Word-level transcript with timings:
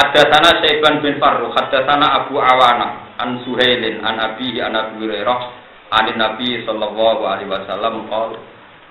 Hadatsana 0.00 0.64
Syaiban 0.64 1.04
bin 1.04 1.20
Farruh, 1.20 1.52
hadatsana 1.52 2.24
Abu 2.24 2.40
Awana 2.40 3.20
an 3.20 3.44
Suhailin 3.44 4.00
an 4.00 4.16
Abi 4.16 4.56
an 4.56 4.72
Abi 4.72 4.96
Hurairah 5.04 5.40
an 5.92 6.08
Nabi 6.16 6.64
sallallahu 6.64 7.20
alaihi 7.20 7.52
wasallam 7.52 8.08
qol 8.08 8.40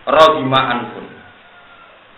Rohima 0.06 0.60
anfun. 0.70 1.06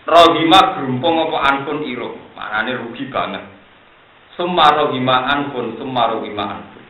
Rohima 0.04 0.76
grumpung 0.76 1.24
apa 1.24 1.38
anfun 1.40 1.88
iro, 1.88 2.20
maknane 2.36 2.84
rugi 2.84 3.08
banget. 3.08 3.44
Summa 4.36 4.68
rohima 4.76 5.24
anfun, 5.24 5.80
summa 5.80 6.12
rohima 6.12 6.60
anfun. 6.60 6.84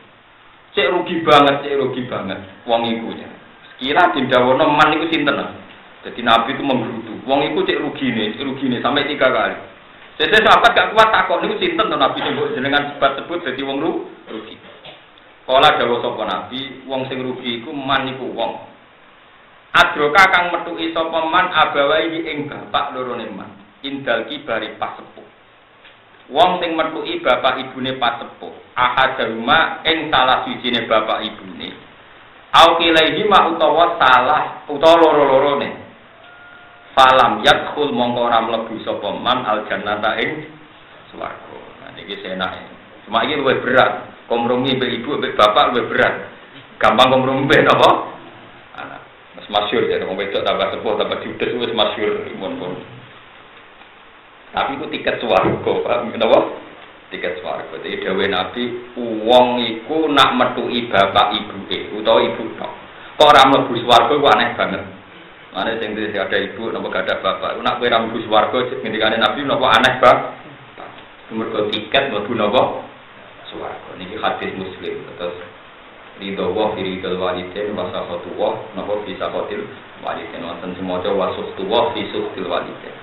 Cek 0.75 0.91
rugi 0.91 1.23
banget, 1.23 1.63
cek 1.63 1.79
rugi 1.79 2.03
banget 2.03 2.39
wong 2.67 2.83
iku 2.83 3.15
ya. 3.15 3.31
Kira 3.79 4.11
dindawono 4.11 4.75
man 4.75 4.91
iku 4.91 5.07
sinten? 5.07 5.39
Jadi 6.03 6.19
Nabi 6.19 6.51
itu 6.51 6.63
menggerutu. 6.67 7.15
Wong 7.23 7.47
iku 7.47 7.63
cek 7.63 7.79
rugi 7.79 8.11
nih, 8.11 8.35
rugi 8.43 8.67
nih 8.67 8.83
sampai 8.83 9.07
tiga 9.07 9.31
kali. 9.31 9.55
Jadi 10.13 10.45
sahabat 10.45 10.77
gak 10.77 10.91
kuat 10.93 11.09
takut 11.09 11.41
niku 11.41 11.57
sinten 11.57 11.89
to 11.89 11.97
Nabi 11.97 12.21
nyebut 12.21 12.53
jenengan 12.53 12.93
sebut 12.93 13.11
sebut 13.17 13.39
dadi 13.41 13.65
wong 13.65 13.81
rugi. 13.81 14.55
Kala 15.43 15.75
dawuh 15.75 15.99
sapa 15.99 16.23
Nabi, 16.23 16.85
wong 16.85 17.09
sing 17.09 17.19
rugi 17.19 17.59
iku 17.59 17.73
man 17.73 18.07
iku 18.13 18.29
wong. 18.31 18.61
Adroka 19.73 20.23
kang 20.29 20.53
metuki 20.53 20.93
sapa 20.93 21.19
man 21.27 21.49
abawai 21.49 22.13
ing 22.13 22.45
bapak 22.45 22.93
loro 22.93 23.17
man. 23.17 23.51
Indal 23.83 24.29
kibari 24.29 24.77
pas 24.79 24.95
sepuh. 24.95 25.27
Wong 26.31 26.61
sing 26.63 26.77
metuki 26.77 27.19
bapak 27.19 27.59
ibune 27.59 27.97
pas 27.99 28.21
sepuh. 28.21 28.53
Ahadahuma 28.77 29.83
ing 29.83 30.07
salah 30.13 30.45
sijine 30.47 30.87
bapak 30.87 31.25
ibune. 31.27 31.73
Au 32.53 32.77
kilaihi 32.77 33.25
ma 33.25 33.49
utawa 33.49 33.97
salah 33.99 34.63
utawa 34.69 34.95
loro-lorone. 34.95 35.82
Falam 36.93 37.41
yadkhul 37.41 37.89
mongko 37.93 38.29
ora 38.29 38.39
mlebu 38.45 38.77
sapa 38.85 39.09
man 39.17 39.45
al 39.45 39.65
jannata 39.69 40.17
ing 40.21 40.45
swarga. 41.13 41.57
Nah 41.81 41.89
niki 41.97 42.17
senake. 42.21 42.61
Cuma 43.05 43.25
iki 43.25 43.37
luwih 43.37 43.59
berat. 43.61 44.13
Kompromi 44.29 44.77
mbek 44.77 45.03
ibu 45.03 45.19
mbek 45.19 45.35
bapak 45.35 45.73
luwih 45.73 45.89
berat. 45.89 46.29
Gampang 46.77 47.11
kompromi 47.11 47.49
mbek? 47.49 47.65
Anak. 47.65 49.01
Mas 49.33 49.47
masyhur 49.49 49.89
ya 49.89 50.01
wong 50.05 50.17
wedok 50.17 50.45
tambah 50.45 50.69
sepuh 50.71 50.93
tambah 50.97 51.17
judes 51.25 51.51
wis 51.57 51.73
masyhur 51.73 52.21
mun 52.37 52.61
pun. 52.61 52.73
Tapi 54.53 54.77
itu 54.77 54.85
tiket 54.93 55.17
swarga, 55.17 55.73
paham 55.81 56.13
napa? 56.13 56.39
Tiket 57.09 57.41
swarga. 57.41 57.73
Jadi 57.81 58.05
dawuh 58.05 58.21
Nabi, 58.29 58.63
wong 59.25 59.47
iku 59.65 60.05
nak 60.13 60.37
metuki 60.37 60.85
bapak 60.93 61.33
ibuke 61.41 61.89
utawa 61.97 62.21
ibu 62.21 62.53
tok. 62.61 62.71
Kok 63.17 63.29
ora 63.33 63.49
mlebu 63.49 63.73
swarga 63.81 64.13
ku 64.13 64.27
aneh 64.29 64.49
banget. 64.53 64.83
Mana 65.53 65.77
sing 65.77 65.93
ada 65.93 66.33
ibu, 66.33 66.73
nopo 66.73 66.89
gak 66.89 67.05
ada 67.05 67.21
bapak. 67.21 67.61
Nak 67.61 67.77
ra 67.77 68.01
mlebu 68.01 68.25
swarga 68.25 68.57
ngendikane 68.81 69.21
Nabi 69.21 69.45
nopo 69.45 69.69
aneh 69.69 70.01
bang. 70.01 70.19
Mergo 71.29 71.69
tiket 71.69 72.09
mlebu 72.09 72.33
nopo 72.33 72.81
swarga. 73.53 73.93
Niki 74.01 74.17
hadis 74.17 74.49
Muslim. 74.57 75.05
Terus 75.13 75.37
ridho 76.17 76.49
wa 76.57 76.73
fi 76.73 76.81
ridho 76.81 77.21
walidin 77.21 77.77
wa 77.77 77.85
safatu 77.93 78.33
wa 78.33 78.57
nopo 78.73 79.05
fi 79.05 79.13
safatil 79.13 79.61
walidin. 80.01 80.41
Wonten 80.41 80.73
semoga 80.73 81.13
wa 81.13 81.29
suhtu 81.37 81.69
wa 81.69 81.93
fi 81.93 82.01
suhtil 82.09 82.49
walidin. 82.49 82.97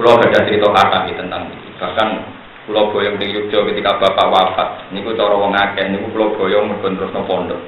Kulo 0.00 0.16
ada 0.16 0.48
cerita 0.48 0.72
kata 0.72 1.12
tentang 1.12 1.52
ini. 1.52 1.76
Bahkan 1.76 2.08
kulo 2.64 2.88
boyong 2.88 3.20
di 3.20 3.36
Yogyo 3.36 3.68
ketika 3.68 4.00
bapak 4.00 4.32
wafat. 4.32 4.88
Niku 4.96 5.12
cara 5.12 5.36
wong 5.36 5.52
akeh 5.52 5.92
niku 5.92 6.08
kulo 6.16 6.40
boyong 6.40 6.72
mergo 6.72 6.88
terus 6.88 7.12
pondok. 7.12 7.60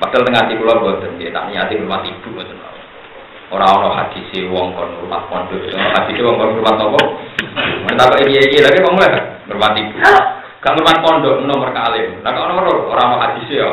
Padahal 0.00 0.24
tengah 0.24 0.42
hati 0.44 0.54
kulo 0.56 0.74
boten, 0.80 1.20
ya 1.20 1.32
tak 1.32 1.52
niati 1.52 1.80
rumah 1.80 2.04
ibu 2.04 2.28
boten. 2.32 2.56
Ora 3.52 3.68
ono 3.68 3.92
hadise 3.92 4.48
wong 4.48 4.72
kon 4.72 4.96
rumah 5.04 5.28
pondok. 5.28 5.60
Hadise 5.76 6.24
wong 6.24 6.40
kon 6.40 6.56
rumah 6.56 6.72
apa? 6.72 7.00
Mentak 7.84 8.16
iki 8.24 8.48
iki 8.48 8.64
lagi 8.64 8.80
kok 8.80 8.96
mulai 8.96 9.12
rumah 9.44 9.76
ibu. 9.76 9.96
Kang 10.64 10.80
rumah 10.80 10.96
pondok 11.04 11.44
nomor 11.44 11.68
kali. 11.76 12.16
Lah 12.24 12.32
kok 12.32 12.48
nomor 12.48 12.64
ora 12.88 13.02
ono 13.12 13.16
hadise 13.20 13.52
ya. 13.52 13.68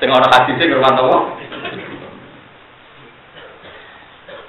Sing 0.00 0.08
ono 0.08 0.24
hadise 0.24 0.72
rumah 0.72 0.96
apa? 0.96 1.18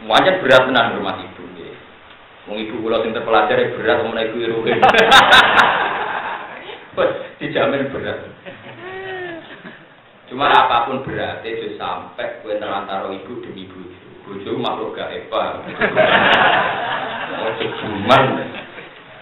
Wajar 0.07 0.39
berat 0.39 0.63
tenan 0.71 0.95
rumah 0.95 1.19
ibu. 1.19 1.43
Wong 2.47 2.63
ibu 2.63 2.79
kula 2.79 3.03
sing 3.03 3.11
terpelajar 3.11 3.59
berat 3.75 4.07
mun 4.07 4.23
ibu 4.23 4.39
iruke. 4.39 4.71
Wes 6.95 7.11
dijamin 7.43 7.91
berat. 7.91 8.23
Cuma 10.27 10.51
apapun 10.51 11.07
berat 11.07 11.39
itu 11.47 11.79
sampai 11.79 12.43
kue 12.43 12.59
terantara 12.59 13.07
ibu 13.15 13.39
demi 13.39 13.63
bojo. 13.71 13.95
Bojo 14.27 14.59
makhluk 14.59 14.91
gak 14.91 15.15
eva. 15.15 15.63
Ojo 17.47 17.65
cuman. 17.79 18.23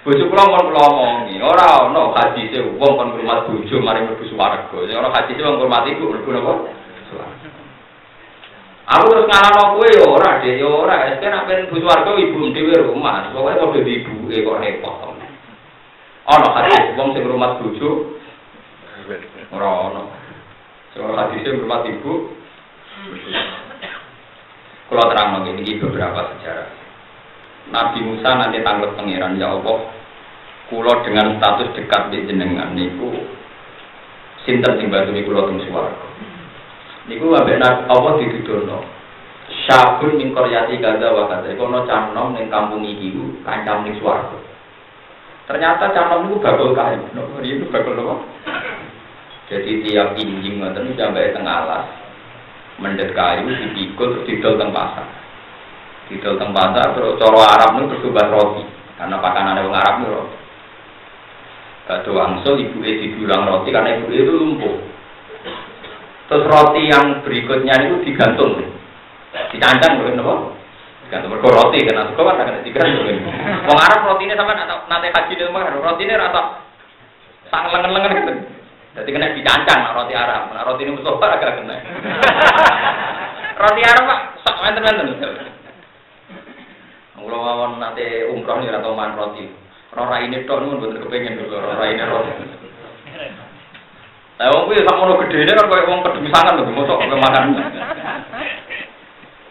Bojo 0.02 0.24
kula 0.30 0.44
mon 0.50 0.66
kula 0.70 0.82
omongi, 0.90 1.38
ora 1.42 1.86
ono 1.86 2.14
hadise 2.14 2.58
wong 2.78 2.94
kon 2.98 3.10
ngurmat 3.14 3.46
bojo 3.46 3.76
mari 3.86 4.02
mlebu 4.02 4.26
swarga. 4.34 4.66
Sing 4.70 4.98
ora 4.98 5.14
hadise 5.14 5.46
wong 5.46 5.62
ngurmat 5.62 5.86
ibu 5.94 6.10
mlebu 6.10 6.30
napa? 6.34 6.54
Swarga. 7.14 7.50
Aku 8.86 9.06
terus 9.10 9.26
ngalano 9.30 9.78
kowe 9.78 9.88
ya 9.90 10.06
ora, 10.06 10.30
Dek, 10.42 10.62
ya 10.62 10.70
ora. 10.70 11.10
Wis 11.10 11.22
kan 11.22 11.38
apen 11.38 11.70
mlebu 11.70 11.86
swarga 11.86 12.12
ibu 12.18 12.50
dhewe 12.50 12.82
rumah. 12.82 13.30
Pokoke 13.30 13.62
padha 13.62 13.82
ibuke 13.86 14.42
kok 14.42 14.58
repot. 14.58 15.14
Ono 16.34 16.48
hadis 16.50 16.98
wong 16.98 17.14
sing 17.14 17.22
ngurmat 17.22 17.62
bojo 17.62 17.90
ora 19.54 19.70
ono. 19.70 20.25
Kalau 20.95 21.11
hadisnya 21.11 21.59
bermat 21.59 21.83
ibu, 21.91 22.31
kalau 24.88 25.11
terang 25.11 25.44
ini 25.44 25.75
beberapa 25.75 26.31
sejarah. 26.31 26.72
Nabi 27.67 28.00
Musa 28.00 28.29
nanti 28.39 28.63
tanggut 28.63 28.95
pangeran 28.95 29.35
ya 29.35 29.51
Allah, 29.51 29.91
kulo 30.72 30.94
dengan 31.03 31.35
status 31.35 31.75
dekat 31.75 32.16
di 32.16 32.23
jenengan 32.29 32.72
niku 32.72 33.11
sinten 34.47 34.78
sing 34.79 34.88
bantu 34.88 35.11
niku 35.11 35.35
kulo 35.35 35.51
teng 35.51 35.59
swarga. 35.67 36.06
Niku 37.12 37.25
ambek 37.33 37.59
apa 37.62 38.09
dituduhno. 38.22 38.85
Syabun 39.66 40.17
ning 40.17 40.31
koryati 40.31 40.81
gaza 40.81 41.12
wa 41.12 41.27
gaza. 41.27 41.53
Iku 41.53 41.69
ono 41.69 41.85
canom 41.85 42.33
ning 42.33 42.47
kampung 42.47 42.85
iki 42.85 43.13
ku 43.13 43.35
kancam 43.44 43.83
ning 43.83 43.97
swarga. 44.00 44.38
Ternyata 45.50 45.91
canom 45.91 46.29
niku 46.29 46.39
bakal 46.39 46.72
kae. 46.72 46.97
Itu 47.44 47.67
bakal 47.67 47.94
nopo? 47.97 48.16
Jadi 49.45 49.85
tiap 49.85 50.17
injing 50.17 50.57
ngoten 50.57 50.97
sampai 50.97 51.29
tengah 51.29 51.56
alas 51.66 51.85
mendet 52.81 53.13
kayu 53.13 53.45
dipikul 53.45 54.17
terus 54.17 54.25
didol 54.25 54.57
teng 54.57 54.73
pasar. 54.73 55.06
Didol 56.09 56.41
teng 56.41 56.50
pasar 56.50 56.97
terus 56.97 57.22
coro 57.22 57.39
Arab 57.45 57.78
itu 57.78 58.01
terus 58.01 58.25
roti 58.33 58.63
karena 58.97 59.22
pakanan 59.22 59.61
orang 59.61 59.78
Arab 59.78 59.95
itu 60.01 60.07
roti. 60.09 60.38
Batu 61.85 62.09
wangsul 62.17 62.57
ibu 62.57 62.81
e 62.81 62.91
dibilang 62.97 63.45
roti 63.45 63.69
karena 63.69 64.01
ibu 64.01 64.09
itu 64.09 64.33
lumpuh. 64.33 64.75
Terus 66.25 66.50
roti 66.50 66.89
yang 66.89 67.22
berikutnya 67.22 67.85
itu 67.85 68.01
digantung, 68.01 68.57
dicancang 69.53 70.01
loh, 70.01 70.09
nopo? 70.17 70.33
Digantung 71.06 71.38
mergo 71.38 71.53
roti 71.53 71.85
karena 71.85 72.09
suka 72.09 72.33
kan 72.33 72.41
kena 72.41 72.66
digantung. 72.66 73.29
Wong 73.69 73.77
Arab 73.77 74.09
roti 74.09 74.25
ini 74.25 74.33
sama 74.33 74.57
nanti 74.57 75.13
haji 75.13 75.38
di 75.38 75.44
rumah, 75.45 75.69
ini 76.01 76.13
rata 76.17 76.66
sang 77.53 77.69
lengan-lengan 77.69 78.17
gitu. 78.17 78.33
Jadi 78.95 79.09
kena 79.11 79.35
dicancang 79.35 79.91
roti 79.91 80.16
Arab. 80.16 80.56
Nah, 80.56 80.63
roti 80.63 80.88
ini 80.88 80.95
Mustafa 80.95 81.35
agak 81.35 81.59
kena. 81.59 81.75
roti 83.61 83.81
Arab 83.83 84.03
pak, 84.07 84.19
sok 84.47 84.59
menten-menten. 84.63 85.31
Kalau 87.19 87.41
mau 87.41 87.67
nanti 87.75 88.23
umroh 88.31 88.63
nih 88.63 88.72
atau 88.72 88.95
man 88.95 89.19
roti. 89.19 89.51
Rora 89.91 90.23
ini 90.23 90.47
tok 90.47 90.63
nun 90.63 90.79
bener 90.79 91.03
kepengen 91.03 91.39
dulu 91.44 91.59
rora 91.59 91.85
ini 91.91 92.03
roti. 92.07 92.31
Nah, 94.35 94.51
wong 94.51 94.67
kuwi 94.67 94.83
sak 94.83 95.00
mono 95.00 95.19
gedene 95.23 95.56
kan 95.56 95.72
koyo 95.72 95.88
wong 95.88 96.03
pedemisangan 96.03 96.59
lho, 96.59 96.72
mosok 96.72 97.00
kok 97.00 97.19
makan. 97.19 97.56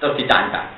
Terus 0.01 0.17
dicancang. 0.21 0.69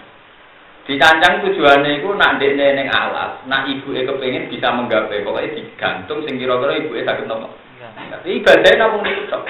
Dicancang 0.86 1.42
tujuannya 1.42 1.98
itu 1.98 2.14
nak 2.14 2.38
dekne 2.38 2.78
ning 2.78 2.86
alas, 2.86 3.42
nak 3.50 3.66
ibuke 3.66 4.06
kepengin 4.06 4.46
bisa 4.46 4.70
menggapai, 4.70 5.26
pokoknya 5.26 5.58
digantung 5.58 6.22
sing 6.22 6.38
kira-kira 6.38 6.78
ibuke 6.78 7.02
saged 7.02 7.26
nopo. 7.26 7.50
Tapi 7.96 8.28
ibadahnya 8.44 8.92
namun 8.92 9.08
itu 9.08 9.40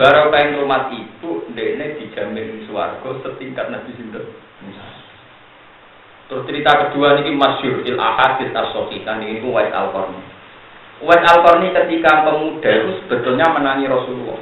Baru 0.00 0.32
kain 0.32 0.56
rumah 0.56 0.88
ibu, 0.88 1.44
ini 1.52 2.00
dijamin 2.00 2.64
suarga 2.64 3.20
setingkat 3.20 3.68
Nabi 3.68 3.92
Sinten. 4.00 4.24
Terus 6.24 6.46
cerita 6.48 6.72
kedua 6.88 7.20
ini 7.20 7.36
masyur 7.36 7.84
il 7.84 8.00
ahadis 8.00 8.48
as-sohihan 8.48 9.20
ini 9.20 9.44
Wais 9.44 9.68
al-Qarni. 9.68 10.24
Wais 11.04 11.20
al-Qarni 11.20 11.74
ketika 11.76 12.24
pemuda 12.24 12.70
itu 12.70 12.90
sebetulnya 13.04 13.52
menangi 13.52 13.92
Rasulullah. 13.92 14.40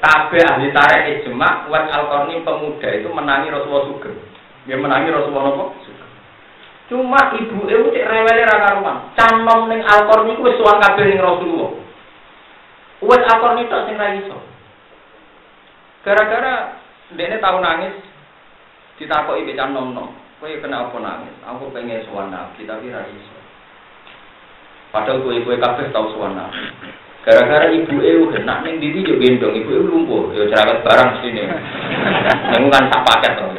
Tapi 0.00 0.40
ahli 0.40 0.72
tarik 0.72 1.28
ijma, 1.28 1.68
Wais 1.68 1.92
al-Qarni 1.92 2.40
pemuda 2.40 2.88
itu 2.96 3.08
menangi 3.12 3.52
Rasulullah 3.52 3.84
Sugeng. 3.92 4.16
Dia 4.64 4.80
menangi 4.80 5.12
Rasulullah 5.12 5.60
apa? 5.60 5.64
Cuma 6.88 7.20
ibu 7.36 7.68
itu 7.68 7.86
cek 7.92 8.06
rewele 8.06 8.42
ra 8.48 8.80
rumah. 8.80 9.12
Canom 9.12 9.68
ning 9.68 9.84
al-Qarni 9.84 10.40
wis 10.40 10.56
suwan 10.56 10.80
kabeh 10.80 11.04
ning 11.04 11.20
Rasulullah. 11.20 11.85
Wes 13.04 13.22
akor 13.28 13.52
nitok 13.56 13.84
sing 13.84 14.00
ra 14.00 14.16
iso. 14.16 14.38
Gara-gara 16.00 16.80
ini 17.12 17.36
tahu 17.42 17.58
nangis 17.60 17.92
ditakoki 18.96 19.44
becak 19.44 19.68
nom 19.68 19.92
nom. 19.92 20.08
Kowe 20.40 20.48
kena 20.60 20.88
apa 20.88 20.96
nangis? 21.00 21.36
Aku 21.44 21.68
pengen 21.72 22.04
sowan 22.08 22.32
Nabi 22.32 22.64
tapi 22.64 22.88
ra 22.88 23.04
iso. 23.04 23.36
Padahal 24.96 25.20
kue 25.20 25.60
kafe 25.60 25.92
tahu 25.92 26.16
suwana. 26.16 26.48
Gara-gara 27.26 27.68
ibu 27.74 28.00
eu 28.00 28.30
kena 28.32 28.62
neng 28.62 28.78
didi 28.78 29.02
juga 29.02 29.18
gendong, 29.18 29.58
ibu 29.58 29.70
eu 29.74 29.82
lumpuh, 29.82 30.30
yo 30.30 30.46
cerewet 30.46 30.86
barang 30.86 31.20
sini. 31.20 31.42
Neng 32.54 32.70
kan 32.70 32.86
tak 32.86 33.02
paket 33.02 33.32
tuh. 33.34 33.50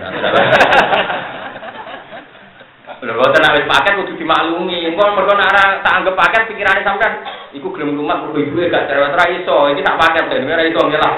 Lho 3.06 3.14
boten 3.14 3.38
nek 3.44 3.70
paket 3.70 3.94
kudu 4.02 4.18
dimaklumi. 4.18 4.88
Engko 4.88 5.04
mergo 5.14 5.36
nek 5.38 5.52
ora 5.52 5.64
tak 5.86 5.94
anggap 6.00 6.16
paket 6.16 6.50
pikirane 6.50 6.82
sampean 6.82 7.14
iku 7.58 7.74
gelem 7.74 7.98
lumat 7.98 8.24
mergo 8.24 8.38
ibu 8.38 8.62
gak 8.70 8.86
cerewet 8.86 9.18
ra 9.18 9.26
iso. 9.34 9.58
Iki 9.74 9.82
tak 9.82 9.98
paket 9.98 10.30
ben 10.30 10.48
ora 10.48 10.64
iso 10.64 10.82
ngelah. 10.86 11.14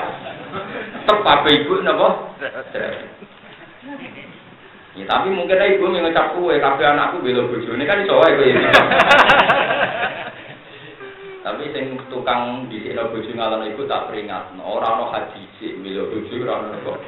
Tetep 1.05 1.19
apa 1.21 1.47
ibu 1.51 1.73
napa? 1.83 2.09
Ya, 4.97 5.05
tapi 5.07 5.31
mungkin 5.31 5.63
ibu 5.79 5.95
ngecap 5.95 6.35
kue, 6.35 6.59
kabeh 6.59 6.83
anakku 6.83 7.23
bela 7.23 7.47
bojone 7.47 7.83
kan 7.87 8.03
iso 8.03 8.19
wae 8.19 8.35
kowe. 8.35 8.49
Tapi 11.39 11.71
sing 11.71 11.95
tukang 12.11 12.67
dhisikno 12.67 13.09
bojo 13.15 13.31
ngalon 13.31 13.71
iku 13.71 13.87
tak 13.87 14.11
peringat, 14.11 14.51
ora 14.59 14.99
ono 14.99 15.07
haji 15.07 15.39
sik 15.55 15.79
bela 15.79 16.03
bojo 16.03 16.33
ora 16.43 16.53
ono 16.59 16.77
kok. 16.83 16.99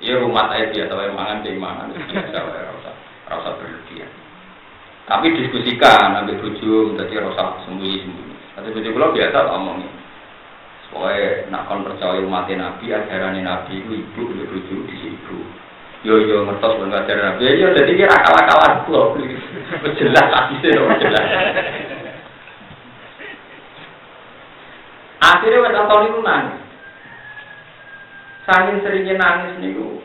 Ya 0.00 0.16
rumah 0.16 0.48
ae 0.56 0.72
dia 0.72 0.88
tahu 0.88 1.04
mangan 1.12 1.44
sing 1.44 1.60
mangan. 1.60 1.92
Ora 1.92 2.72
usah 2.80 2.94
ora 3.28 3.50
berlebihan. 3.60 4.08
Tapi 5.04 5.36
diskusikan 5.36 6.16
ambil 6.16 6.40
bojo 6.40 6.96
dadi 6.96 7.12
ora 7.20 7.60
sembunyi-sembunyi. 7.66 8.37
Tapi 8.58 8.74
bojo 8.74 8.90
kula 8.90 9.14
biasa 9.14 9.38
tak 9.38 9.54
omongi. 9.54 9.86
Pokoknya 10.90 11.46
nak 11.54 11.70
kon 11.70 11.86
percaya 11.86 12.18
umat 12.26 12.50
Nabi, 12.50 12.90
ajaran 12.90 13.38
Nabi 13.38 13.72
itu 13.78 14.02
ibu, 14.02 14.20
bojo 14.34 14.76
di 14.90 14.96
ibu. 15.14 15.38
Yo 16.02 16.18
yo 16.18 16.42
ngertos 16.42 16.74
ben 16.82 16.90
ngajar 16.90 17.18
Nabi. 17.22 17.54
Yo 17.54 17.70
dadi 17.70 17.94
kira 17.94 18.10
akal-akalan 18.10 18.82
kula. 18.82 19.02
Jelas 19.94 20.26
hadise 20.26 20.74
lho 20.74 20.90
jelas. 20.98 21.26
Akhirnya 25.22 25.62
wes 25.62 25.74
tahun 25.78 26.08
itu 26.10 26.20
nangis. 26.26 26.62
Saking 28.42 28.76
seringnya 28.82 29.14
nangis 29.14 29.54
niku 29.62 30.02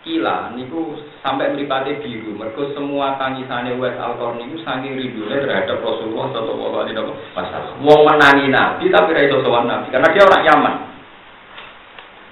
kila 0.00 0.56
niku 0.56 0.96
sampai 1.20 1.52
meripati 1.52 2.00
biru. 2.00 2.32
Mereka 2.32 2.72
semua 2.72 3.20
tangisannya 3.20 3.76
wes 3.76 3.96
alkor 4.00 4.36
niku 4.40 4.56
saking 4.64 4.96
rindunya 4.96 5.44
terhadap 5.44 5.84
Rasulullah 5.84 6.32
Sallallahu 6.32 6.76
Alaihi 6.80 6.96
Wasallam. 7.36 7.84
Wong 7.84 8.00
menangi 8.08 8.48
Nabi 8.48 8.88
tapi 8.88 9.12
raiso 9.12 9.44
sowan 9.44 9.68
Nabi 9.68 9.92
karena 9.92 10.08
dia 10.12 10.24
orang 10.24 10.46
Yaman. 10.48 10.74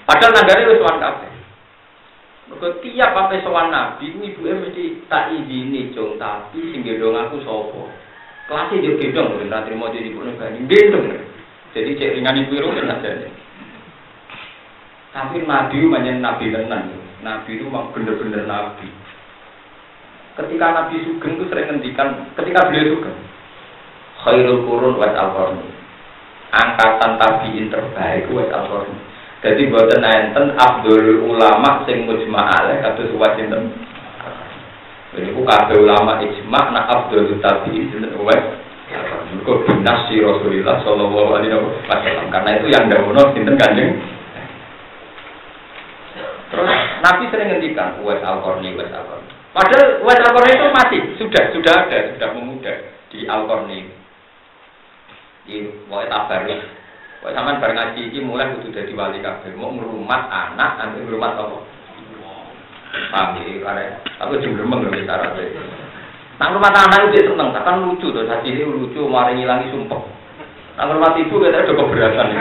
Padahal 0.08 0.32
nanggane 0.32 0.68
wes 0.72 0.80
sowan 0.80 0.96
kabeh. 0.96 1.30
Mergo 2.48 2.68
tiap 2.80 3.12
apa 3.12 3.36
sowan 3.44 3.68
Nabi 3.68 4.16
ku 4.16 4.18
ibuke 4.24 4.52
mesti 4.64 4.84
tak 5.12 5.36
izini 5.36 5.92
cung 5.92 6.16
tapi 6.16 6.72
sing 6.72 6.80
gendong 6.80 7.20
aku 7.20 7.44
sapa. 7.44 7.82
Kelasnya 8.48 8.80
dia 8.80 8.96
gendong 8.96 9.36
lho 9.36 9.44
ora 9.44 9.60
trimo 9.68 9.92
jadi 9.92 10.08
ibu 10.08 10.24
bani 10.24 10.64
gendong. 10.64 11.04
Jadi 11.76 12.00
cek 12.00 12.16
ringan 12.16 12.40
ibu 12.48 12.56
itu 12.56 12.72
kan. 12.72 12.96
Tapi 15.12 15.36
Nabi 15.44 15.76
banyak 15.84 16.16
Nabi 16.24 16.48
tenan. 16.48 16.97
Nabi 17.22 17.58
itu 17.58 17.66
memang 17.66 17.90
bener-bener 17.90 18.46
Nabi. 18.46 18.88
Ketika 20.38 20.66
Nabi 20.70 21.02
Sugeng 21.02 21.34
itu 21.34 21.44
sering 21.50 21.66
ngendikan, 21.66 22.30
ketika 22.38 22.70
beliau 22.70 22.94
Sugeng, 22.94 23.18
khairul 24.22 24.62
kurun 24.66 24.94
wa 24.98 25.08
al 25.10 25.58
Angkatan 26.48 27.20
tabiin 27.20 27.68
terbaik 27.68 28.32
wa 28.32 28.40
al 28.48 28.88
jadi 29.38 29.70
buatan 29.70 30.02
enten 30.02 30.58
Abdul 30.58 31.22
ulama 31.30 31.86
sing 31.86 32.10
mujma 32.10 32.50
alaih 32.58 32.82
kados 32.82 33.14
wasinten. 33.14 33.70
Ini 35.14 35.30
ku 35.30 35.46
kabeh 35.46 35.78
ulama 35.78 36.18
ijma 36.26 36.74
nak 36.74 36.90
Abdul 36.90 37.38
tabi'in 37.38 37.86
sinten 37.94 38.18
uwes. 38.18 38.42
Mergo 39.30 39.62
binas 39.62 40.10
si 40.10 40.18
Rasulullah 40.18 40.82
sallallahu 40.82 41.38
alaihi 41.38 41.54
wasallam 41.54 42.26
karena 42.34 42.50
itu 42.58 42.66
yang 42.66 42.90
dawono 42.90 43.30
sinten 43.30 43.54
Kanjeng. 43.54 43.94
Nabi 47.00 47.30
sering 47.30 47.48
ngendikan 47.54 48.02
Uwais 48.02 48.22
Al-Qarni, 48.22 48.74
Uwais 48.74 48.92
Al-Qarni. 48.92 49.30
Padahal 49.54 49.86
Uwais 50.02 50.22
Al-Qarni 50.22 50.52
itu 50.54 50.68
mati, 50.74 50.98
sudah 51.18 51.44
sudah 51.54 51.72
ada, 51.86 51.98
sudah 52.14 52.28
memuda 52.36 52.72
di 53.10 53.18
Al-Qarni. 53.26 53.78
Di 55.48 55.64
Wa'id 55.88 56.12
Abarus 56.12 56.60
Kok 57.18 57.34
sampean 57.34 57.58
bar 57.58 57.74
ngaji 57.74 58.14
iki 58.14 58.22
mulai 58.22 58.54
kudu 58.54 58.70
dadi 58.70 58.94
wali 58.94 59.18
kabeh. 59.18 59.50
Mau 59.58 59.74
ngrumat 59.74 60.30
anak, 60.30 60.78
nanti 60.78 61.02
ngrumat 61.02 61.34
apa? 61.34 61.58
Paham 63.10 63.42
iki 63.42 63.58
kare. 63.58 63.98
Aku 64.22 64.38
jembremeng 64.38 64.86
lho 64.86 65.02
syaratnya. 65.02 65.50
Nang 66.38 66.54
rumah 66.54 66.70
anak 66.70 67.10
itu 67.10 67.34
seneng, 67.34 67.50
kan 67.50 67.82
lucu 67.82 68.14
tuh, 68.14 68.22
tadi 68.22 68.54
ini 68.54 68.62
lucu, 68.62 69.02
mari 69.10 69.34
ngilangi 69.34 69.74
sumpah. 69.74 69.98
Nang 70.78 70.94
rumah 70.94 71.18
ibu 71.18 71.42
kita 71.42 71.66
udah 71.66 71.74
keberatan. 71.74 72.28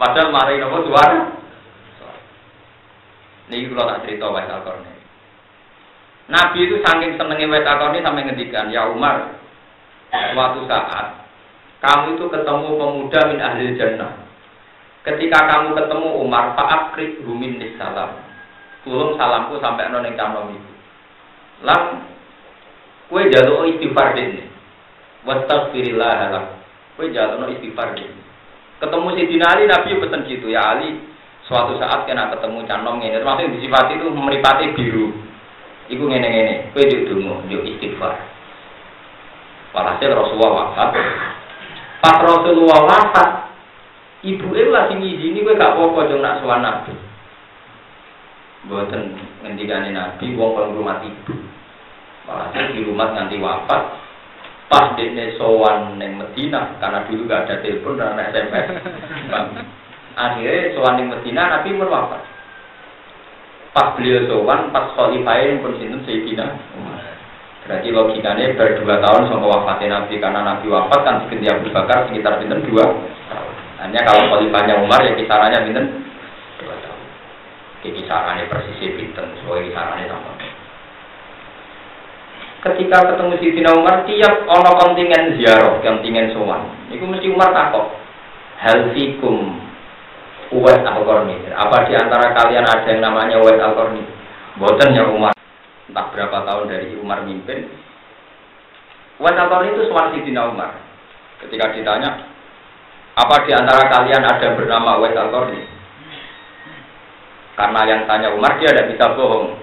Padahal 0.00 0.32
mari 0.32 0.56
nopo 0.56 0.88
suara. 0.88 1.37
Kalau 3.72 3.90
tak 3.90 4.02
cerita 4.06 4.26
Wais 4.30 4.48
al 4.48 4.62
Nabi 6.28 6.58
itu 6.60 6.76
saking 6.84 7.16
senengnya 7.16 7.48
Wais 7.48 7.66
al 7.68 7.92
sampai 7.92 8.24
ngendikan, 8.28 8.68
ya 8.68 8.88
Umar, 8.92 9.36
suatu 10.08 10.64
saat 10.68 11.28
kamu 11.78 12.18
itu 12.18 12.26
ketemu 12.26 12.68
pemuda 12.74 13.20
min 13.30 13.38
ahli 13.38 13.78
jannah. 13.78 14.12
Ketika 15.06 15.38
kamu 15.46 15.78
ketemu 15.78 16.08
Umar, 16.26 16.58
Pak 16.58 16.98
krik 16.98 17.22
rumin 17.22 17.62
salam. 17.78 18.18
Tulung 18.82 19.14
salamku 19.14 19.62
sampai 19.62 19.86
noneng 19.94 20.18
canom 20.18 20.50
itu. 20.50 20.72
Lam, 21.62 22.02
kue 23.06 23.30
jatuh 23.30 23.66
istighfar 23.70 24.14
ini. 24.18 24.46
Wastaghfirillah 25.22 26.12
halam. 26.18 26.46
Kue 26.98 27.14
jatuh 27.14 27.46
istighfar 27.46 27.94
ini. 27.94 28.18
Ketemu 28.78 29.06
si 29.14 29.38
Ali, 29.42 29.64
Nabi 29.66 29.98
pesen 30.02 30.22
gitu 30.26 30.50
ya 30.50 30.62
Ali. 30.74 30.98
Suatu 31.48 31.80
saat 31.80 32.04
kena 32.04 32.28
ketemu 32.28 32.60
canom 32.68 33.00
ini, 33.00 33.16
termasuk 33.16 33.48
disifati 33.56 33.96
itu 33.96 34.12
meripati 34.12 34.68
biru. 34.76 35.16
Iku 35.88 36.04
ngene 36.04 36.28
ngene, 36.28 36.54
kue 36.76 36.84
juk 36.84 37.08
dungu, 37.08 37.40
juk 37.48 37.64
istighfar. 37.64 38.20
Walhasil 39.72 40.12
Rasulullah 40.12 40.52
wafat, 40.68 40.92
Pas 42.04 42.20
Rasulullah 42.20 42.84
wafat, 42.84 43.30
ibu 44.28 44.52
itu 44.52 44.68
lagi 44.68 44.92
ngizini 45.00 45.40
gue 45.40 45.56
gak 45.56 45.72
apa-apa 45.72 46.12
dong 46.12 46.20
nak 46.20 46.44
suan 46.44 46.60
nabi. 46.60 46.92
Buatan 48.68 49.16
ngendikane 49.40 49.96
nabi, 49.96 50.36
wong 50.36 50.52
kalau 50.52 50.76
rumah 50.76 51.00
ibu. 51.00 51.32
Walhasil 52.28 52.76
di 52.76 52.84
rumah 52.84 53.16
nanti 53.16 53.40
wafat, 53.40 53.82
pas 54.68 54.92
dia 55.00 55.32
sowan 55.40 55.96
neng 55.96 56.20
Medina 56.20 56.76
karena 56.76 57.08
dulu 57.08 57.24
gak 57.24 57.48
ada 57.48 57.64
telepon 57.64 57.96
dan 57.96 58.20
SMS. 58.20 58.84
Akhirnya 60.18 60.74
sowan 60.74 60.98
neng 60.98 61.14
Medina 61.14 61.46
nabi 61.46 61.78
wafat. 61.78 62.26
Pas 63.70 63.94
beliau 63.94 64.26
sowan, 64.26 64.74
pas 64.74 64.90
khalifah 64.98 65.62
pun 65.62 65.78
sinten 65.78 66.02
Sayyidina. 66.02 66.58
Berarti 67.68 67.92
logikanya 67.92 68.56
berdua 68.56 68.96
tahun 68.98 69.28
sama 69.28 69.44
wafatnya 69.44 70.00
Nabi 70.00 70.16
karena 70.16 70.40
Nabi 70.40 70.72
wafat 70.72 71.04
kan 71.04 71.20
diganti 71.28 71.52
Abu 71.52 71.68
Bakar 71.68 72.08
sekitar 72.08 72.40
bintang 72.40 72.64
dua 72.64 72.80
Hanya 73.84 74.00
kalau 74.08 74.24
khalifahnya 74.32 74.80
Umar 74.80 75.04
ya 75.04 75.12
kisarannya 75.12 75.68
bintang 75.68 75.86
dua 76.58 76.74
tahun. 76.80 77.02
Jadi 77.84 77.90
kisarannya 78.02 78.48
persis 78.48 78.96
bintang, 78.96 79.28
sesuai 79.38 79.68
kisarannya 79.70 80.08
sama. 80.10 80.32
Ketika 82.58 82.98
ketemu 83.14 83.34
Tina 83.38 83.70
Umar, 83.76 84.02
tiap 84.02 84.34
ono 84.50 84.70
kontingen 84.82 85.38
ziarah, 85.38 85.78
kontingen 85.78 86.34
sowan. 86.34 86.66
Itu 86.90 87.06
mesti 87.06 87.30
Umar 87.30 87.54
takut. 87.54 87.86
Hal 88.58 88.90
fikum 88.96 89.67
Uwais 90.48 90.80
al 90.80 91.04
Apa 91.52 91.76
di 91.84 91.92
antara 91.92 92.32
kalian 92.32 92.64
ada 92.64 92.88
yang 92.88 93.04
namanya 93.04 93.36
Uwais 93.40 93.60
al-Qarni? 93.60 94.00
Boten 94.56 94.96
ya 94.96 95.04
Umar 95.06 95.36
entah 95.88 96.06
berapa 96.12 96.44
tahun 96.44 96.68
dari 96.68 96.94
Umar 97.00 97.24
mimpin. 97.24 97.66
Wasator 99.18 99.66
itu 99.66 99.90
suara 99.90 100.14
Sidina 100.14 100.46
Umar. 100.46 100.78
Ketika 101.42 101.74
ditanya, 101.74 102.22
apa 103.18 103.34
di 103.42 103.50
antara 103.50 103.90
kalian 103.90 104.22
ada 104.22 104.54
bernama 104.54 105.02
Wes 105.02 105.16
al 105.18 105.34
Karena 107.58 107.80
yang 107.90 108.06
tanya 108.06 108.30
Umar 108.30 108.54
dia 108.62 108.70
tidak 108.70 108.94
bisa 108.94 109.18
bohong. 109.18 109.58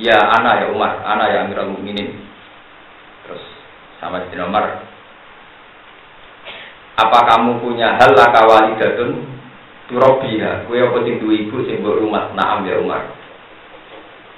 Ya, 0.00 0.18
anak 0.18 0.64
ya 0.64 0.66
Umar, 0.72 0.98
anak 1.06 1.30
ya 1.30 1.38
Amirul 1.46 1.78
Mukminin. 1.78 2.18
Terus 3.22 3.44
sama 4.02 4.26
Sidina 4.26 4.50
Umar, 4.50 4.82
apa 6.98 7.18
kamu 7.30 7.62
punya 7.62 7.94
hal 7.94 8.10
lakawali 8.10 8.74
datun 8.80 9.22
turobiha? 9.92 10.64
Kue 10.64 10.80
apa 10.80 10.98
sing 11.04 11.20
ibu 11.20 11.56
sing 11.68 11.84
rumah? 11.84 12.32
Naam 12.32 12.64
ya 12.64 12.80
Umar. 12.80 13.12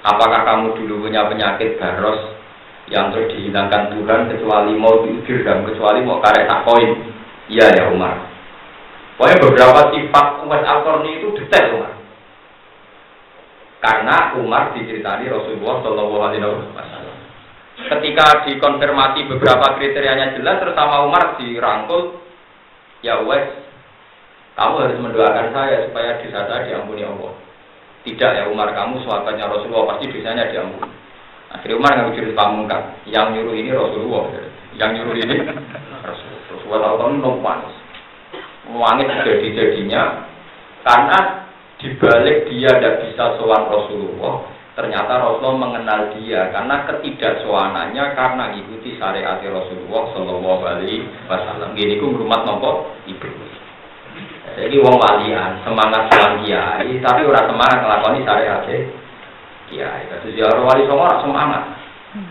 Apakah 0.03 0.43
kamu 0.43 0.75
dulu 0.75 1.07
punya 1.07 1.25
penyakit 1.31 1.79
baros 1.79 2.35
yang 2.91 3.09
terus 3.09 3.33
dihilangkan 3.33 3.95
Tuhan 3.95 4.29
kecuali 4.29 4.77
mau 4.77 5.01
diusir 5.01 5.41
dan 5.47 5.63
kecuali 5.63 6.03
mau 6.03 6.19
karek 6.19 6.51
koin? 6.67 6.91
Iya 7.47 7.71
ya 7.71 7.83
Umar. 7.89 8.19
Pokoknya 9.15 9.41
beberapa 9.47 9.79
sifat 9.95 10.25
umat 10.43 10.61
al 10.67 10.83
itu 11.07 11.31
detail 11.39 11.79
Umar. 11.79 11.93
Karena 13.79 14.17
Umar 14.37 14.75
diceritani 14.75 15.31
Rasulullah 15.31 15.79
Shallallahu 15.81 16.15
Alaihi 16.19 16.43
Wasallam. 16.43 17.15
ketika 17.75 18.47
dikonfirmasi 18.47 19.27
beberapa 19.29 19.75
kriterianya 19.75 20.39
jelas 20.39 20.63
terus 20.63 20.79
sama 20.79 21.03
Umar 21.05 21.35
dirangkul 21.35 22.23
ya 23.03 23.19
wes 23.27 23.64
kamu 24.55 24.75
harus 24.87 24.99
mendoakan 25.03 25.47
saya 25.51 25.83
supaya 25.87 26.19
dosa 26.23 26.41
saya 26.47 26.61
diampuni 26.67 27.03
Allah. 27.03 27.31
Tidak 28.07 28.31
ya 28.31 28.43
Umar 28.47 28.71
kamu 28.71 29.03
sahabatnya 29.03 29.51
Rasulullah 29.51 29.95
pasti 29.95 30.07
dosanya 30.09 30.47
diampuni. 30.47 30.91
Akhirnya 31.51 31.79
Umar 31.79 31.91
nggak 31.95 32.13
jurus 32.15 32.37
pamungkas. 32.37 32.83
Yang 33.07 33.27
nyuruh 33.35 33.55
ini 33.55 33.69
Rasulullah. 33.75 34.23
Yang 34.79 34.91
nyuruh 34.99 35.15
ini 35.19 35.35
Rasulullah. 36.03 36.41
Rasulullah 36.55 36.97
tahu 36.97 37.13
numpan 37.19 37.59
wangit 38.73 39.05
jadi-jadinya 39.21 40.25
karena 40.81 41.45
dibalik 41.77 42.49
dia 42.49 42.71
tidak 42.81 43.05
bisa 43.05 43.37
sowan 43.37 43.69
Rasulullah 43.69 44.55
Ternyata 44.75 45.23
Rasulullah 45.23 45.71
mengenal 45.71 46.11
dia. 46.19 46.51
Karena 46.51 46.83
ketidaksoanannya 46.83 48.05
karena 48.11 48.51
ikuti 48.59 48.99
syariat 48.99 49.39
Rasulullah 49.39 50.03
Shallallahu 50.11 50.63
Alaihi 50.67 51.07
Wasallam. 51.31 51.79
Gini 51.79 51.95
ku 51.95 52.11
rumah 52.11 52.43
nopo? 52.43 52.91
Ibu. 53.07 53.44
Jadi 54.55 54.75
wong 54.79 54.95
walian 54.95 55.59
semangat 55.67 56.07
soal 56.15 56.39
kiai, 56.39 56.91
tapi 57.03 57.27
orang 57.27 57.47
semangat 57.51 57.79
ngelakoni 57.83 58.23
syariat 58.23 58.63
kiai. 59.67 60.03
Kasus 60.07 60.31
ya 60.31 60.47
wali 60.47 60.87
songo 60.87 61.11
semangat. 61.19 61.63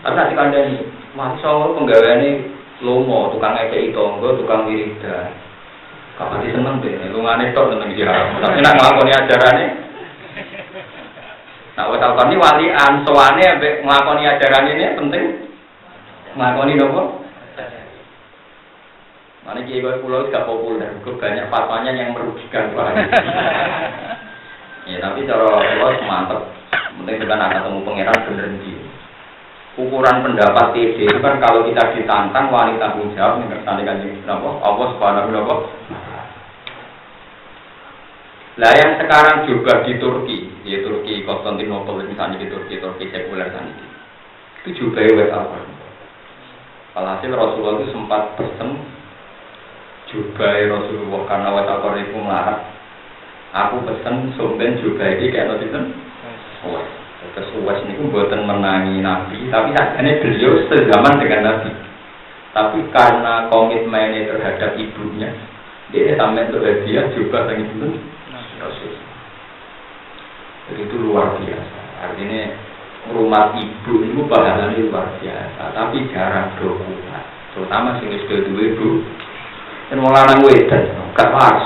Tapi 0.01 0.13
nanti 0.17 0.33
kan 0.33 0.49
ini 0.49 0.81
wali 1.13 1.37
songo 1.39 1.77
penggaweane 1.77 2.29
lomo, 2.81 3.29
tukang 3.29 3.53
eke 3.61 3.93
itu, 3.93 4.05
tukang 4.41 4.65
wiridan. 4.65 5.29
Kapan 6.15 6.47
seneng 6.47 6.79
deh, 6.79 7.11
lu 7.11 7.19
ngane 7.21 7.51
tok 7.51 7.75
tentang 7.75 7.91
dia. 7.91 8.07
Tapi 8.39 8.57
nak 8.63 8.73
ngelakoni 8.79 9.11
ajarannya, 9.11 9.67
Nah, 11.75 11.91
wes 11.91 11.99
ini 11.99 12.39
walian, 12.39 12.91
soane 13.03 13.43
ambek 13.43 13.83
nglakoni 13.83 14.23
ajaran 14.23 14.71
ini 14.71 14.95
penting. 14.95 15.23
Nglakoni 16.39 16.79
nopo? 16.79 17.24
Mana 19.45 19.61
kiai 19.61 19.77
gue 19.77 20.01
pulau 20.01 20.25
gak 20.33 20.49
populer, 20.49 20.89
banyak 21.05 21.45
fatwanya 21.53 21.93
yang 21.93 22.17
merugikan 22.17 22.73
ya 24.89 24.97
tapi 24.97 25.29
cara 25.29 25.45
pulau 25.45 26.01
mantep, 26.09 26.49
penting 26.73 27.21
dengan 27.21 27.45
akan 27.45 27.61
ketemu 27.61 27.79
pangeran 27.85 28.25
bener. 28.25 28.49
Ukuran 29.75 30.23
pendapat 30.23 30.71
TD 30.71 31.03
itu 31.03 31.19
kan 31.19 31.35
kalau 31.43 31.67
kita 31.67 31.83
ditantang 31.93 32.47
wanita 32.47 32.95
tanggung 32.95 33.11
jawab 33.11 33.43
nih 33.43 33.51
kersane 33.53 33.83
kanjeng 33.83 34.23
napa? 34.23 34.49
Allah 34.63 34.87
Subhanahu 34.95 35.35
wa 35.35 35.55
Lah 38.55 38.71
yang 38.71 38.95
sekarang 39.03 39.51
juga 39.51 39.83
di 39.83 39.99
Turki, 39.99 40.47
di 40.63 40.79
Turki 40.79 41.27
Konstantinopel 41.27 42.07
misalnya 42.07 42.39
di 42.39 42.47
Turki, 42.47 42.79
Turki 42.79 43.11
sekuler 43.11 43.51
kan 43.51 43.67
itu 44.65 44.79
juga 44.79 45.03
wet 45.03 45.29
apa? 45.29 45.59
Alhasil 46.95 47.35
Rasulullah 47.35 47.83
itu 47.83 47.91
sempat 47.91 48.39
pesen 48.39 48.79
juga 50.09 50.47
Rasulullah 50.69 51.21
karena 51.25 51.49
apa 51.53 51.97
itu 51.97 52.17
melarang. 52.17 52.63
Aku 53.55 53.87
pesen 53.87 54.35
sumben 54.35 54.83
juga 54.83 55.15
ini 55.15 55.31
kayak 55.31 55.47
nanti 55.47 55.71
kan? 55.71 55.87
Wes, 56.67 56.87
terus 57.37 57.55
wes 57.63 57.79
ini 57.87 58.11
buatan 58.11 58.43
menangi 58.43 58.99
Nabi, 58.99 59.47
tapi 59.47 59.71
akhirnya 59.71 60.19
beliau 60.19 60.59
sezaman 60.67 61.21
dengan 61.23 61.41
Nabi. 61.47 61.71
Tapi 62.51 62.79
karena 62.91 63.47
komitmennya 63.51 64.31
terhadap 64.31 64.75
ibunya, 64.75 65.31
dia 65.91 66.15
sampai 66.19 66.51
untuk 66.51 66.63
hadiah 66.67 67.07
juga 67.15 67.47
dengan 67.47 67.67
itu 67.67 67.87
Rasul. 68.59 68.95
Jadi 70.65 70.81
itu 70.87 70.95
luar 70.99 71.37
biasa. 71.39 71.79
Artinya 72.01 72.41
rumah 73.13 73.53
ibu 73.55 73.93
itu 74.01 74.21
pahalanya 74.25 74.81
luar 74.81 75.15
biasa, 75.21 75.63
tapi 75.77 76.09
jarang 76.11 76.51
dokumen. 76.57 77.23
Terutama 77.53 77.99
sing 78.03 78.11
wis 78.11 78.25
dua 78.27 78.63
ibu. 78.73 78.99
Dan 79.89 80.01
mau 80.01 80.09
lanang 80.09 80.41
wedan, 80.41 80.83
gak 81.13 81.29
pas. 81.29 81.59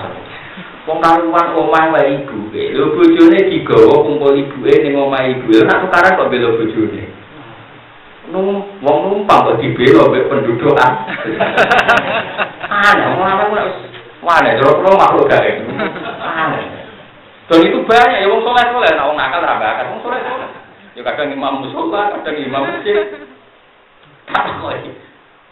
Wong 0.90 1.00
karuan 1.06 1.48
omah 1.54 1.86
wae 1.94 2.18
ibu 2.18 2.50
e. 2.50 2.74
Lho 2.74 2.98
bojone 2.98 3.40
digawa 3.48 4.02
kumpul 4.02 4.34
ibu 4.34 4.58
e 4.66 4.74
ning 4.82 4.98
omah 4.98 5.22
ibu. 5.22 5.48
Lho 5.54 5.64
nak 5.64 5.86
tukaran 5.86 6.18
kok 6.18 6.30
bela 6.34 6.50
bojone. 6.58 7.04
Nung 8.34 8.48
wong 8.82 8.98
numpang 9.08 9.54
kok 9.54 9.58
dibela 9.62 10.10
mbek 10.10 10.28
pendudukan. 10.28 10.94
Aneh, 12.68 13.06
wong 13.14 13.22
lanang 13.22 13.50
wis 13.54 13.78
Wah, 14.20 14.44
terus 14.44 14.84
makhluk 14.84 15.32
gak 15.32 15.64
Aneh. 16.20 16.64
Dan 17.50 17.66
itu 17.66 17.82
banyak 17.82 18.22
ya 18.22 18.30
wong 18.30 18.46
soleh 18.46 18.62
soleh, 18.70 18.92
nah 18.94 19.10
wong 19.10 19.18
nakal 19.18 19.42
rabakan, 19.42 19.90
wong 19.90 20.02
soleh 20.06 20.22
soleh. 20.22 20.50
Ya 20.94 21.02
kadang 21.02 21.34
imam 21.34 21.66
musola, 21.66 22.14
kadang 22.20 22.38
imam 22.38 22.62
masjid. 22.62 23.10
Tak 24.30 24.62
lagi. 24.62 24.92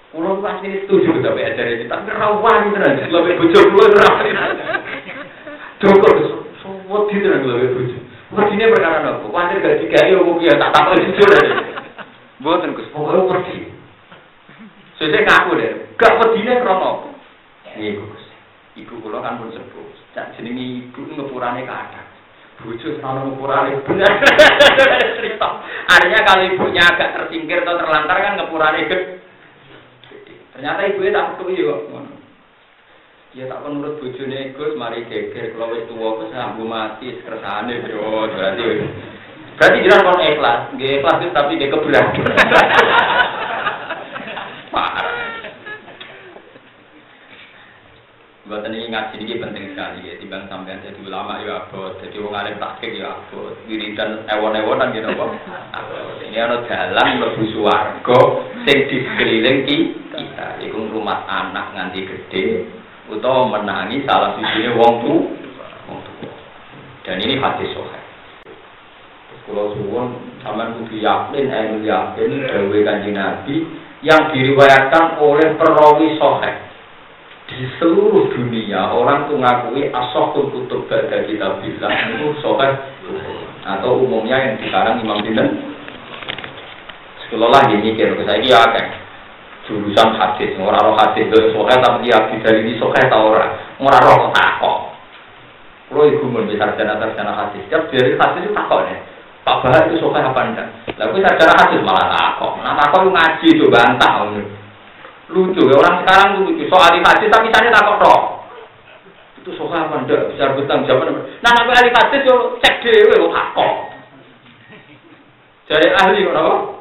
Kulo 0.08 0.40
pasti 0.40 0.72
setuju 0.72 1.20
tapi 1.20 1.44
ajaran 1.44 1.84
kita 1.84 1.96
tapi 2.00 2.12
rawan 2.16 2.72
tenan, 2.72 3.12
lebih 3.12 3.44
bojo 3.44 3.60
kulo 3.60 3.86
rawan. 3.92 4.28
Cukup 5.84 6.16
semua 6.64 7.04
di 7.12 7.16
tenan 7.20 7.44
lebih 7.44 7.70
bojo. 7.76 7.98
Merdine 8.28 8.72
perkara 8.72 9.04
nopo? 9.04 9.32
Kuwatir 9.32 9.64
gak 9.64 9.80
digawe 9.84 10.14
umum 10.20 10.44
ya 10.44 10.60
tak 10.60 10.72
takon 10.76 11.00
jujur. 11.00 11.32
Mboten 12.44 12.76
Gus, 12.76 12.92
pokoke 12.92 13.24
pergi. 13.32 13.72
Sesuk 15.00 15.24
ngaku 15.24 15.52
deh, 15.58 15.72
gak 15.96 16.16
pedine 16.20 16.60
krono. 16.60 17.16
Iku 17.76 18.04
Gus. 18.04 18.26
Ibu 18.78 18.94
kula 19.00 19.24
kan 19.24 19.40
pun 19.40 19.50
sepuh. 19.56 19.90
Cak 20.12 20.36
jenenge 20.36 20.88
ibu 20.92 21.02
ngepurane 21.08 21.64
kathah. 21.64 22.06
Bojo 22.62 22.88
selalu 23.00 23.32
ngepurane 23.32 23.72
bener. 23.88 24.12
Cerita. 25.18 25.50
Artinya 25.88 26.20
kalau 26.28 26.44
ibunya 26.46 26.84
agak 26.84 27.16
tersingkir 27.16 27.64
atau 27.64 27.80
terlantar 27.80 28.18
kan 28.22 28.38
ngepurane 28.38 28.86
gede. 28.86 29.17
Ternyata 30.58 30.90
ibunya 30.90 31.14
tak 31.14 31.38
betul 31.38 31.54
ya 31.54 31.78
Ya 33.38 33.46
tak 33.46 33.62
menurut 33.62 34.02
bojone 34.02 34.58
Gus 34.58 34.74
mari 34.74 35.06
geger. 35.06 35.54
Kalau 35.54 35.70
wis 35.70 35.86
tuwa 35.86 36.18
wis 36.18 36.34
mati 36.66 37.14
kersane 37.22 37.86
yo 37.86 38.26
berarti 38.26 38.66
berarti 39.62 39.86
jelas 39.86 40.02
kon 40.02 40.18
ikhlas. 40.18 40.74
Nggih 40.74 40.98
ikhlas 40.98 41.22
tapi 41.30 41.62
nggih 41.62 41.70
keberatan 41.70 42.26
Buatan 48.48 48.72
ini 48.72 48.88
ngaji 48.88 49.28
ini 49.28 49.44
penting 49.44 49.76
sekali 49.76 50.08
ya, 50.08 50.16
timbang 50.24 50.48
sampai 50.48 50.80
jadi 50.80 50.96
ulama 51.04 51.44
ya 51.44 51.68
abot, 51.68 52.00
jadi 52.00 52.16
wong 52.24 52.32
alim 52.32 52.56
takik 52.56 52.96
ya 52.96 53.12
abot, 53.12 53.52
wiridan 53.68 54.24
ewon-ewonan 54.24 54.96
gitu 54.96 55.12
kok. 55.12 55.36
Ini 56.24 56.48
ada 56.48 56.64
jalan 56.64 57.28
lebu 57.28 57.44
suwargo, 57.52 58.48
sing 58.64 58.88
di 58.88 59.04
rumah 61.08 61.24
anak 61.24 61.72
nganti 61.72 62.04
gede, 62.04 62.68
atau 63.08 63.48
menangi 63.48 64.04
salah 64.04 64.36
sisi 64.36 64.68
wong 64.76 64.94
tu, 65.08 65.16
wong. 65.88 66.04
Dan 67.08 67.24
ini 67.24 67.40
hati 67.40 67.64
sohe. 67.72 68.00
Kalau 69.48 69.72
suwon, 69.80 70.20
sama 70.44 70.76
kudu 70.76 71.00
yakin, 71.00 71.48
eh 71.48 71.80
yakin, 71.80 72.32
dawe 72.44 72.78
kanji 72.84 73.16
nabi, 73.16 73.56
yang 74.04 74.36
diriwayatkan 74.36 75.16
oleh 75.24 75.56
perawi 75.56 76.20
sohe 76.20 76.52
di 77.48 77.64
seluruh 77.80 78.28
dunia 78.36 78.92
orang 78.92 79.32
tuh 79.32 79.40
ngakui 79.40 79.88
asokul 79.88 80.52
kutub 80.52 80.84
baca 80.92 81.24
kita 81.24 81.64
bilang 81.64 81.96
itu 82.12 82.36
sobat 82.44 82.76
atau 83.64 84.04
umumnya 84.04 84.36
yang 84.36 84.60
dikarang 84.60 85.00
Imam 85.00 85.24
Binten 85.24 85.56
sekolah 87.24 87.72
ini 87.72 87.96
kira 87.96 88.20
saya 88.28 88.44
kira 88.44 88.68
kan 88.76 89.07
jurusan 89.68 90.10
hadis 90.16 90.56
orang 90.58 90.82
roh 90.82 90.96
hadis. 90.98 91.28
Dari 91.30 91.52
sokai 91.52 91.78
tapi 91.84 92.08
dia 92.08 92.18
dari 92.42 92.60
ini 92.64 92.80
sokai 92.82 93.12
tau 93.12 93.36
orang 93.36 93.52
orang 93.84 94.04
roh 94.04 94.22
takok 94.34 94.78
lo 95.88 96.04
ibu 96.04 96.28
mau 96.28 96.44
bisa 96.44 96.64
sarjana 96.64 97.00
sarjana 97.00 97.34
hadis. 97.36 97.62
Setiap 97.68 97.92
dari 97.92 98.16
hadis 98.16 98.42
itu 98.48 98.52
takok 98.56 98.82
nih. 98.88 99.00
Pak 99.48 99.64
Bahar 99.64 99.88
itu 99.88 99.96
sokai 100.04 100.24
apa 100.24 100.40
enggak. 100.44 100.68
Lalu 100.98 101.24
sarjana 101.24 101.54
hadis 101.56 101.80
malah 101.84 102.08
takok 102.16 102.52
nah 102.64 102.74
takok 102.80 103.12
ngaji 103.12 103.48
itu 103.52 103.66
bantah 103.68 104.14
lucu 105.28 105.62
ya 105.68 105.76
orang 105.76 105.96
sekarang 106.02 106.28
lucu. 106.44 106.64
Soal 106.72 106.98
hadis 107.04 107.28
tapi 107.28 107.52
saya 107.52 107.70
takut 107.70 108.00
toh 108.00 108.38
itu 109.48 109.56
soal 109.56 109.80
apa 109.80 110.04
ndak 110.04 110.36
bisa 110.36 110.52
bertanggung 110.60 110.92
jawab 110.92 111.24
nah 111.40 111.52
nabi 111.56 111.72
ahli 111.72 111.90
hadis 111.96 112.28
yo 112.28 112.60
cek 112.60 112.84
dewe 112.84 113.16
lo 113.16 113.32
takut 113.32 113.72
jadi 115.72 115.88
ahli 116.04 116.28
apa 116.28 116.77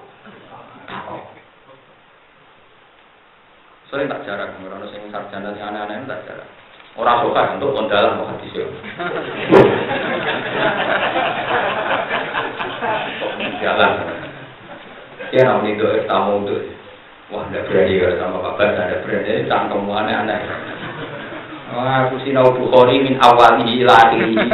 sering 3.86 4.10
tak 4.10 4.22
jarak 4.26 4.50
orang 4.66 4.82
sing 4.90 5.02
sarjana 5.14 5.54
sing 5.54 5.62
aneh-aneh 5.62 6.06
tak 6.10 6.22
jarak 6.26 6.48
orang 6.98 7.22
suka 7.22 7.42
untuk 7.54 7.70
kondalan 7.76 8.18
mau 8.18 8.30
hadis 8.34 8.50
yo 8.56 8.66
jalan 13.62 13.92
ya 15.30 15.40
namanya 15.46 15.70
itu 15.70 15.86
tamu 16.06 16.42
itu 16.46 16.56
Wah, 17.26 17.42
tidak 17.50 17.66
berani 17.66 17.98
ya 17.98 18.22
sama 18.22 18.38
Pak 18.38 18.54
Bas, 18.54 18.78
ada 18.78 19.02
berani, 19.02 19.50
cangkem 19.50 19.90
aneh-aneh. 19.90 20.46
Wah, 21.74 22.06
aku 22.06 22.22
min. 24.14 24.46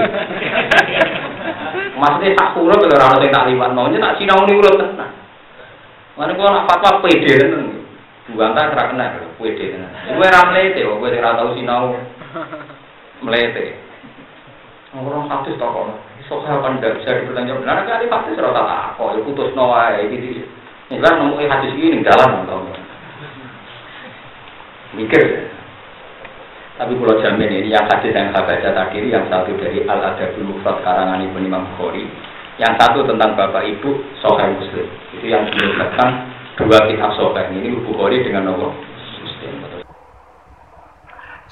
Maksudnya 2.01 2.33
tak 2.33 2.57
kalau 2.57 2.73
orang 3.13 3.29
tak 3.29 3.45
maunya 3.77 4.01
tak 4.01 4.17
urut 4.57 4.81
tenang. 4.81 5.13
Mana 6.17 6.33
nak 6.33 6.65
fatwa 6.65 7.05
pede 7.05 7.37
tenan. 8.27 8.35
Bukan 8.35 8.55
tak 8.55 8.71
ora 8.75 8.85
kena 8.91 9.07
pede 9.39 9.65
tenan. 9.75 9.91
Kowe 10.15 10.27
ra 10.27 10.41
mlete 10.51 10.81
kok 10.87 10.99
kowe 10.99 11.09
ora 11.11 11.39
tau 11.39 11.55
sinau. 11.55 11.95
Mlete. 13.23 13.65
Orang 14.93 15.27
satu 15.27 15.57
toko. 15.59 15.95
Iso 16.23 16.39
kapan 16.45 16.79
tidak 16.79 17.01
bisa 17.01 17.19
dipertanggung 17.19 17.65
Nah, 17.67 17.83
kali 17.83 18.07
pasti 18.07 18.37
serata 18.39 18.63
tak 18.63 18.95
kok 19.01 19.13
ya 19.17 19.21
putus 19.27 19.51
no 19.59 19.73
wae 19.73 20.07
gitu. 20.13 20.47
Ini 20.93 21.01
kan 21.01 21.17
ngomongin 21.19 21.49
hadis 21.49 21.73
ini 21.73 22.05
dalam 22.05 22.45
atau 22.45 22.69
mikir. 24.93 25.49
Tapi 26.77 26.93
kalau 26.97 27.21
jamin 27.21 27.63
ini 27.63 27.73
yang 27.73 27.85
hadis 27.89 28.13
yang 28.13 28.33
saya 28.33 28.45
baca 28.49 28.69
tadi 28.73 29.09
yang 29.09 29.25
satu 29.29 29.57
dari 29.57 29.85
Al 29.89 30.01
Adabul 30.13 30.53
Mufrad 30.53 30.81
karangan 30.85 31.21
Ibnu 31.21 31.49
Imam 31.49 31.69
Bukhari, 31.73 32.09
yang 32.57 32.75
satu 32.81 33.05
tentang 33.05 33.37
bapak 33.37 33.65
ibu 33.69 34.01
Sahih 34.21 34.57
Muslim. 34.57 34.89
Itu 35.17 35.27
yang 35.29 35.49
menyebutkan 35.49 36.32
dua 36.59 36.79
kitab 36.85 37.11
Sahih 37.17 37.49
ini 37.57 37.81
Bukhari 37.81 38.21
dengan 38.29 38.53
Muslim. 38.53 39.55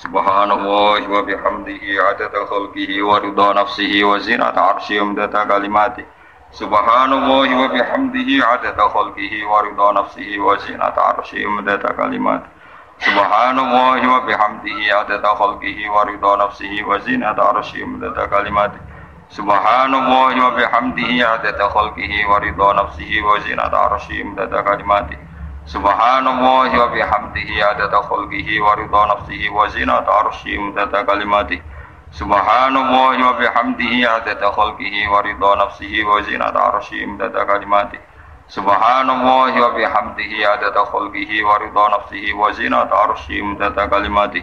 Subhanallah 0.00 1.00
wa 1.04 1.20
bihamdihi 1.24 1.96
adada 2.00 2.44
khalqihi 2.48 3.04
wa 3.04 3.20
ridha 3.20 3.48
nafsihi 3.56 4.00
wa 4.04 4.16
zinata 4.20 4.76
arsyihi 4.76 5.00
umdata 5.00 5.44
kalimati. 5.44 6.04
Subhanallah 6.56 7.48
wa 7.48 7.68
bihamdihi 7.68 8.40
adada 8.40 8.88
khalqihi 8.88 9.44
wa 9.44 9.60
ridha 9.64 9.88
nafsihi 9.92 10.40
wa 10.40 10.56
zinata 10.56 11.00
arsyihi 11.16 11.44
umdata 11.48 11.92
kalimati. 11.96 12.48
Subhanallah 13.00 14.00
wa 14.00 14.20
bihamdihi 14.24 14.88
adada 14.92 15.32
khalqihi 15.36 15.84
wa 15.88 16.04
ridha 16.04 16.32
nafsihi 16.44 16.84
wa 16.84 16.96
zinata 17.00 17.56
arsyihi 17.56 17.84
umdata 17.84 18.24
kalimati. 18.28 18.80
Subhanallah 19.30 20.34
wa 20.34 20.50
bihamdihi 20.58 21.22
adada 21.22 21.70
khalqihi 21.70 22.26
wa 22.26 22.42
ridha 22.42 22.74
nafsihi 22.74 23.22
wa 23.22 23.38
zinata 23.38 23.78
arsyihi 23.86 24.26
imdada 24.26 24.58
kalimati. 24.66 25.14
Subhanallah 25.70 26.66
wa 26.66 26.90
bihamdihi 26.90 27.62
adada 27.62 28.02
khalqihi 28.10 28.58
wa 28.58 28.74
ridha 28.74 29.02
nafsihi 29.06 29.46
wa 29.54 29.70
zinata 29.70 30.10
arsyihi 30.26 30.58
imdada 30.58 31.06
kalimati. 31.06 31.62
Subhanallah 32.10 33.14
wa 33.22 33.38
bihamdihi 33.38 34.02
adada 34.02 34.50
khalqihi 34.50 35.06
wa 35.06 35.22
ridha 35.22 35.50
nafsihi 35.62 36.02
wa 36.02 36.18
zinata 36.26 36.60
arsyihi 36.74 37.06
imdada 37.06 37.46
kalimati. 37.46 37.98
Subhanallah 38.50 39.54
wa 39.54 39.70
bihamdihi 39.78 40.42
adada 40.42 40.82
khalqihi 40.90 41.46
wa 41.46 41.54
ridha 41.62 41.84
nafsihi 41.86 42.34
wa 42.34 42.50
zinata 42.50 42.98
arsyihi 42.98 43.46
imdada 43.46 43.86
kalimati 43.86 44.42